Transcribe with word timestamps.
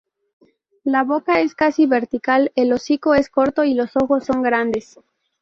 La 0.83 1.03
boca 1.03 1.41
es 1.41 1.53
casi 1.53 1.85
vertical, 1.85 2.51
el 2.55 2.73
hocico 2.73 3.13
es 3.13 3.29
corto 3.29 3.63
y 3.65 3.75
los 3.75 3.95
ojos 3.95 4.25
son 4.25 4.41
grandes. 4.41 4.97